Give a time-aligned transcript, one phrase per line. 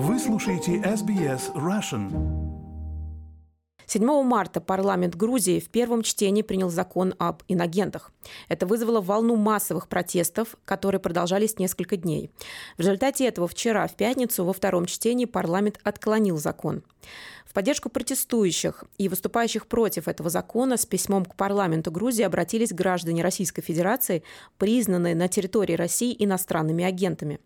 [0.00, 2.08] Вы слушаете SBS Russian.
[3.86, 8.12] 7 марта парламент Грузии в первом чтении принял закон об инагентах.
[8.48, 12.30] Это вызвало волну массовых протестов, которые продолжались несколько дней.
[12.76, 16.84] В результате этого вчера, в пятницу, во втором чтении парламент отклонил закон.
[17.48, 23.22] В поддержку протестующих и выступающих против этого закона с письмом к парламенту Грузии обратились граждане
[23.22, 24.22] Российской Федерации,
[24.58, 27.40] признанные на территории России иностранными агентами.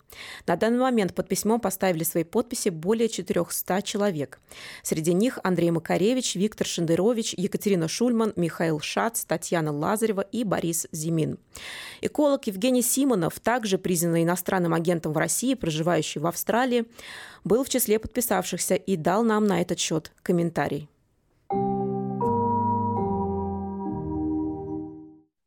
[0.45, 4.41] На данный момент под письмом поставили свои подписи более 400 человек.
[4.83, 11.39] Среди них Андрей Макаревич, Виктор Шендерович, Екатерина Шульман, Михаил Шац, Татьяна Лазарева и Борис Зимин.
[12.01, 16.87] Эколог Евгений Симонов, также признанный иностранным агентом в России, проживающий в Австралии,
[17.45, 20.89] был в числе подписавшихся и дал нам на этот счет комментарий.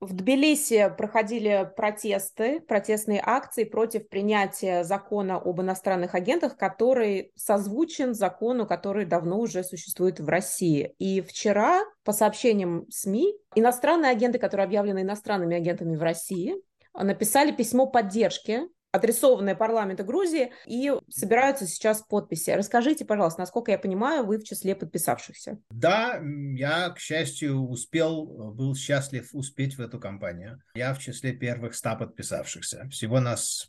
[0.05, 8.67] В Тбилиси проходили протесты, протестные акции против принятия закона об иностранных агентах, который созвучен закону,
[8.67, 10.93] который давно уже существует в России.
[10.99, 16.53] И вчера, по сообщениям СМИ, иностранные агенты, которые объявлены иностранными агентами в России,
[16.93, 18.61] написали письмо поддержки
[18.95, 22.51] адресованные парламенту Грузии, и собираются сейчас подписи.
[22.51, 25.59] Расскажите, пожалуйста, насколько я понимаю, вы в числе подписавшихся.
[25.69, 26.19] Да,
[26.55, 30.61] я, к счастью, успел, был счастлив успеть в эту кампанию.
[30.75, 32.87] Я в числе первых ста подписавшихся.
[32.89, 33.67] Всего нас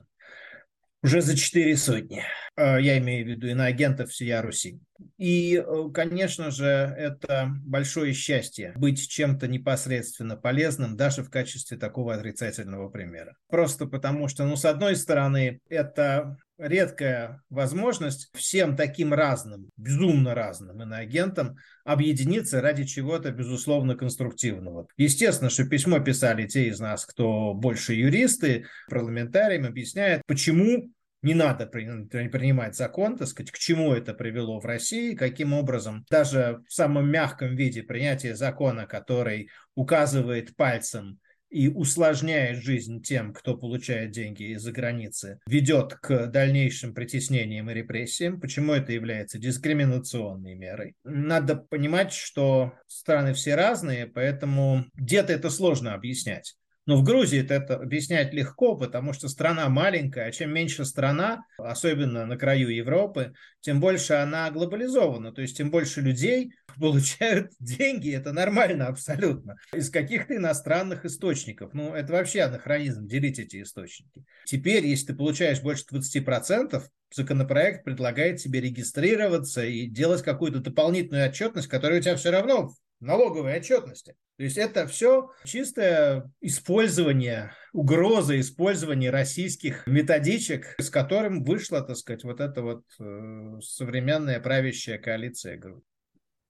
[1.02, 2.24] уже за четыре сотни.
[2.56, 4.80] Э, я имею в виду иноагентов всея Руси.
[5.18, 12.14] И, э, конечно же, это большое счастье быть чем-то непосредственно полезным даже в качестве такого
[12.14, 13.36] отрицательного примера.
[13.48, 20.82] Просто потому что, ну, с одной стороны, это редкая возможность всем таким разным, безумно разным
[20.82, 24.88] иноагентам объединиться ради чего-то, безусловно, конструктивного.
[24.96, 30.90] Естественно, что письмо писали те из нас, кто больше юристы, парламентариям, объясняют, почему
[31.22, 36.62] не надо принимать закон, так сказать, к чему это привело в России, каким образом даже
[36.68, 41.18] в самом мягком виде принятие закона, который указывает пальцем
[41.56, 48.38] и усложняет жизнь тем, кто получает деньги из-за границы, ведет к дальнейшим притеснениям и репрессиям.
[48.38, 50.96] Почему это является дискриминационной мерой?
[51.02, 56.56] Надо понимать, что страны все разные, поэтому где-то это сложно объяснять.
[56.86, 62.26] Но в Грузии это объяснять легко, потому что страна маленькая, а чем меньше страна, особенно
[62.26, 68.32] на краю Европы, тем больше она глобализована, то есть тем больше людей получают деньги, это
[68.32, 71.74] нормально абсолютно, из каких-то иностранных источников.
[71.74, 74.24] Ну, это вообще анахронизм, делить эти источники.
[74.44, 81.68] Теперь, если ты получаешь больше 20%, законопроект предлагает тебе регистрироваться и делать какую-то дополнительную отчетность,
[81.68, 84.16] которая у тебя все равно налоговой отчетности.
[84.36, 92.24] То есть это все чистое использование, угроза использования российских методичек, с которым вышла, так сказать,
[92.24, 95.60] вот эта вот э, современная правящая коалиция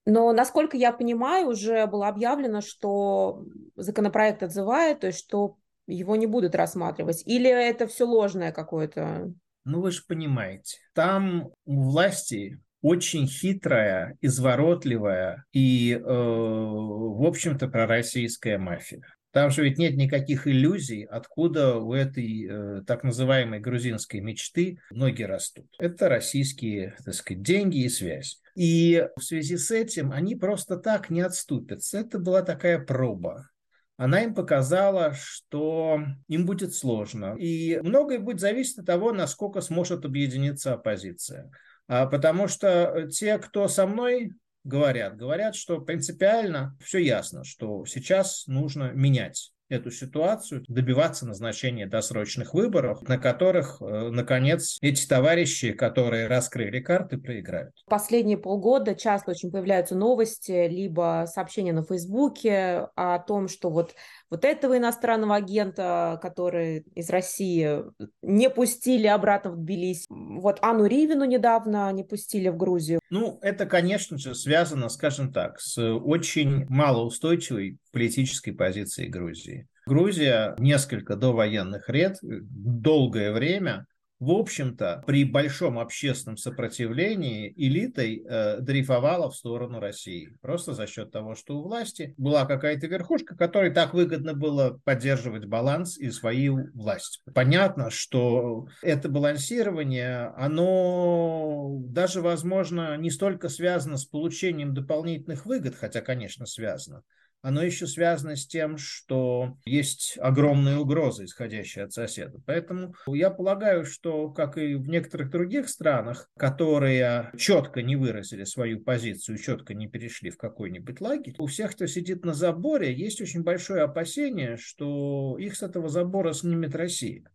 [0.05, 6.27] Но, насколько я понимаю, уже было объявлено, что законопроект отзывает, то есть что его не
[6.27, 7.23] будут рассматривать.
[7.25, 9.33] Или это все ложное какое-то?
[9.63, 18.57] Ну, вы же понимаете, там у власти очень хитрая, изворотливая и, э, в общем-то, пророссийская
[18.57, 19.01] мафия.
[19.31, 25.23] Там же ведь нет никаких иллюзий, откуда у этой э, так называемой грузинской мечты ноги
[25.23, 25.67] растут.
[25.79, 28.41] Это российские, так сказать, деньги и связь.
[28.55, 31.99] И в связи с этим они просто так не отступятся.
[31.99, 33.49] Это была такая проба
[33.97, 37.35] она им показала, что им будет сложно.
[37.39, 41.51] И многое будет зависеть от того, насколько сможет объединиться оппозиция.
[41.87, 44.33] А, потому что те, кто со мной
[44.63, 52.53] говорят, говорят, что принципиально все ясно, что сейчас нужно менять эту ситуацию, добиваться назначения досрочных
[52.53, 57.73] выборов, на которых, э, наконец, эти товарищи, которые раскрыли карты, проиграют.
[57.87, 63.93] Последние полгода часто очень появляются новости, либо сообщения на Фейсбуке о том, что вот
[64.29, 67.83] вот этого иностранного агента, который из России
[68.21, 70.05] не пустили обратно в Тбилиси.
[70.09, 72.99] Вот Анну Ривину недавно не пустили в Грузию.
[73.09, 79.67] Ну, это, конечно же, связано, скажем так, с очень малоустойчивой политической позицией Грузии.
[79.85, 83.85] Грузия несколько довоенных лет, долгое время
[84.19, 90.35] в общем-то, при большом общественном сопротивлении элитой э, дрейфовала в сторону России.
[90.41, 95.45] Просто за счет того, что у власти была какая-то верхушка, которой так выгодно было поддерживать
[95.45, 97.21] баланс и свою власть.
[97.33, 106.01] Понятно, что это балансирование, оно даже, возможно, не столько связано с получением дополнительных выгод, хотя,
[106.01, 107.03] конечно, связано,
[107.47, 112.41] оно еще связано с тем, что есть огромные угрозы, исходящие от соседа.
[112.45, 118.81] Поэтому я полагаю, что, как и в некоторых других странах, которые четко не выразили свою
[118.81, 123.43] позицию, четко не перешли в какой-нибудь лагерь, у всех, кто сидит на заборе, есть очень
[123.43, 127.31] большое опасение, что их с этого забора снимет Россия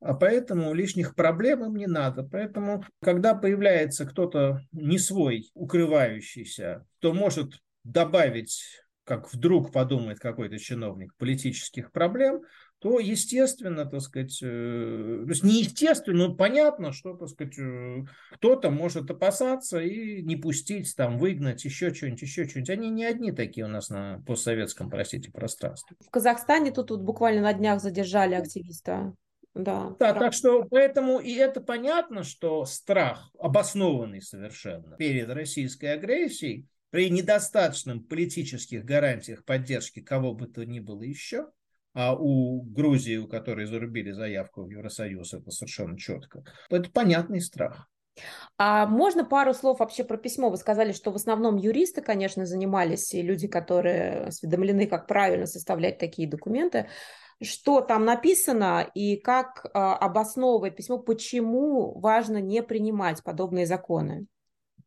[0.00, 2.22] а поэтому лишних проблем им не надо.
[2.22, 8.62] Поэтому, когда появляется кто-то не свой, укрывающийся, то может добавить
[9.08, 12.42] как вдруг подумает какой-то чиновник, политических проблем,
[12.78, 18.70] то, естественно, так сказать, э, то есть неестественно, но понятно, что, так сказать, э, кто-то
[18.70, 22.68] может опасаться и не пустить, там, выгнать, еще что-нибудь, еще что-нибудь.
[22.68, 25.96] Они не одни такие у нас на постсоветском, простите, пространстве.
[26.06, 29.14] В Казахстане тут вот буквально на днях задержали активиста.
[29.54, 36.68] Да, да так что поэтому и это понятно, что страх, обоснованный совершенно перед российской агрессией,
[36.90, 41.50] при недостаточном политических гарантиях поддержки кого бы то ни было еще,
[41.94, 47.88] а у Грузии, у которой зарубили заявку в Евросоюз, это совершенно четко, это понятный страх.
[48.56, 50.50] А можно пару слов вообще про письмо?
[50.50, 55.98] Вы сказали, что в основном юристы, конечно, занимались, и люди, которые осведомлены, как правильно составлять
[55.98, 56.88] такие документы.
[57.40, 64.26] Что там написано и как э, обосновывает письмо, почему важно не принимать подобные законы?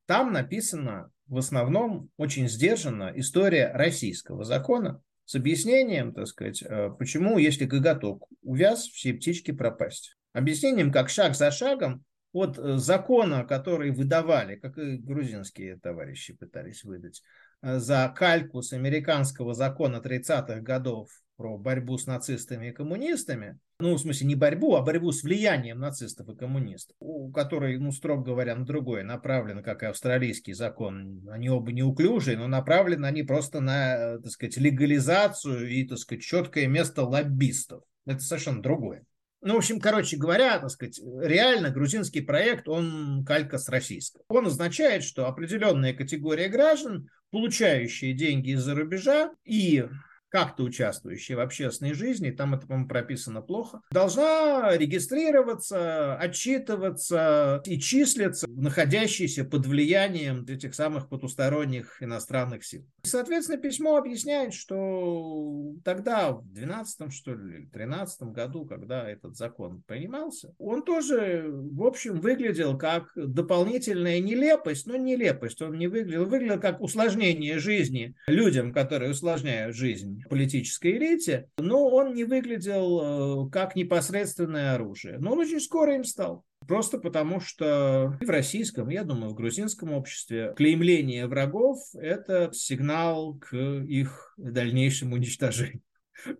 [0.05, 7.37] Там написано в основном очень сдержанно история российского закона с объяснением, так сказать, э, почему,
[7.37, 10.17] если коготок увяз, все птички пропасть.
[10.33, 16.83] Объяснением, как шаг за шагом от э, закона, который выдавали, как и грузинские товарищи пытались
[16.83, 17.23] выдать,
[17.61, 21.09] э, за кальку с американского закона 30-х годов
[21.41, 25.79] про борьбу с нацистами и коммунистами, ну, в смысле, не борьбу, а борьбу с влиянием
[25.79, 31.27] нацистов и коммунистов, у которой, ну, строго говоря, на другое направлено, как и австралийский закон.
[31.31, 36.67] Они оба неуклюжие, но направлены они просто на, так сказать, легализацию и, так сказать, четкое
[36.67, 37.81] место лоббистов.
[38.05, 39.03] Это совершенно другое.
[39.41, 44.23] Ну, в общем, короче говоря, так сказать, реально грузинский проект, он калька с российского.
[44.27, 49.87] Он означает, что определенная категория граждан, получающие деньги из-за рубежа и
[50.31, 58.47] как-то участвующая в общественной жизни, там это, по-моему, прописано плохо, должна регистрироваться, отчитываться и числиться,
[58.49, 62.85] находящиеся под влиянием этих самых потусторонних иностранных сил.
[63.03, 70.55] Соответственно, письмо объясняет, что тогда, в 12 что ли, 13 году, когда этот закон принимался,
[70.57, 75.61] он тоже, в общем, выглядел как дополнительная нелепость, но нелепость.
[75.61, 82.13] Он не выглядел, выглядел как усложнение жизни людям, которые усложняют жизнь политической элите, но он
[82.13, 85.17] не выглядел э, как непосредственное оружие.
[85.19, 86.43] Но он очень скоро им стал.
[86.67, 93.55] Просто потому, что в российском, я думаю, в грузинском обществе клеймление врагов– это сигнал к
[93.55, 95.81] их дальнейшему уничтожению.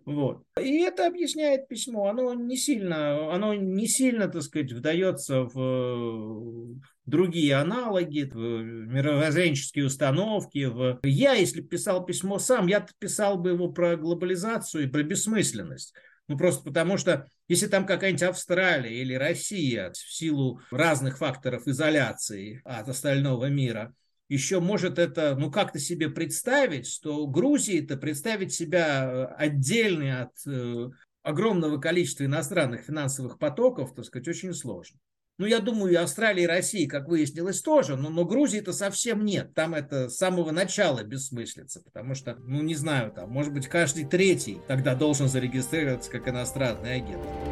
[0.04, 0.42] Вот.
[0.60, 2.08] И это объясняет письмо.
[2.08, 10.66] Оно не сильно, оно не сильно, так сказать, вдается в другие аналоги, в мировоззренческие установки.
[10.66, 11.00] В...
[11.02, 15.94] Я, если писал письмо сам, я писал бы его про глобализацию и про бессмысленность.
[16.28, 22.62] Ну, просто потому что, если там какая-нибудь Австралия или Россия в силу разных факторов изоляции
[22.64, 23.94] от остального мира
[24.32, 30.88] еще может это, ну, как-то себе представить, что Грузии-то представить себя э, отдельной от э,
[31.22, 34.98] огромного количества иностранных финансовых потоков, так сказать, очень сложно.
[35.36, 39.52] Ну, я думаю, и Австралии, и России, как выяснилось, тоже, но, но Грузии-то совсем нет.
[39.54, 44.04] Там это с самого начала бессмыслица, потому что, ну, не знаю, там, может быть, каждый
[44.04, 47.51] третий тогда должен зарегистрироваться как иностранный агент.